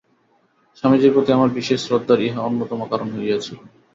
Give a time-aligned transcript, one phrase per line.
[0.77, 3.57] স্বামীজীর প্রতি আমার বিশেষ শ্রদ্ধার ইহা অন্যতম কারণ হইয়াছিল।